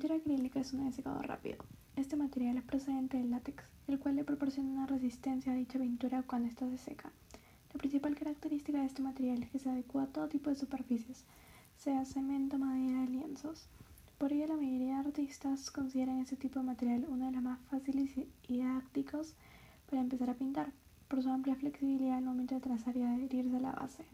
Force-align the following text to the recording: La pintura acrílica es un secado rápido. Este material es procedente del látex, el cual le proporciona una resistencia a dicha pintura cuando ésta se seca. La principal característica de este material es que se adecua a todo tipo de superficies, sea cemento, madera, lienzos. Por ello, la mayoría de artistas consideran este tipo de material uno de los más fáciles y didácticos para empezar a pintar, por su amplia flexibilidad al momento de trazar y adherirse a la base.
La 0.00 0.04
pintura 0.04 0.22
acrílica 0.22 0.60
es 0.60 0.72
un 0.72 0.90
secado 0.94 1.20
rápido. 1.20 1.58
Este 1.94 2.16
material 2.16 2.56
es 2.56 2.64
procedente 2.64 3.18
del 3.18 3.30
látex, 3.30 3.62
el 3.86 3.98
cual 3.98 4.16
le 4.16 4.24
proporciona 4.24 4.70
una 4.70 4.86
resistencia 4.86 5.52
a 5.52 5.54
dicha 5.54 5.78
pintura 5.78 6.22
cuando 6.22 6.48
ésta 6.48 6.66
se 6.70 6.78
seca. 6.78 7.12
La 7.74 7.78
principal 7.78 8.14
característica 8.14 8.78
de 8.78 8.86
este 8.86 9.02
material 9.02 9.42
es 9.42 9.50
que 9.50 9.58
se 9.58 9.68
adecua 9.68 10.04
a 10.04 10.06
todo 10.06 10.26
tipo 10.26 10.48
de 10.48 10.56
superficies, 10.56 11.26
sea 11.76 12.06
cemento, 12.06 12.56
madera, 12.56 13.04
lienzos. 13.10 13.66
Por 14.16 14.32
ello, 14.32 14.46
la 14.46 14.56
mayoría 14.56 14.94
de 14.94 15.08
artistas 15.08 15.70
consideran 15.70 16.20
este 16.20 16.36
tipo 16.36 16.60
de 16.60 16.64
material 16.64 17.04
uno 17.06 17.26
de 17.26 17.32
los 17.32 17.42
más 17.42 17.60
fáciles 17.68 18.16
y 18.16 18.26
didácticos 18.48 19.34
para 19.90 20.00
empezar 20.00 20.30
a 20.30 20.34
pintar, 20.34 20.72
por 21.08 21.22
su 21.22 21.28
amplia 21.28 21.56
flexibilidad 21.56 22.16
al 22.16 22.24
momento 22.24 22.54
de 22.54 22.62
trazar 22.62 22.96
y 22.96 23.02
adherirse 23.02 23.54
a 23.54 23.60
la 23.60 23.72
base. 23.72 24.06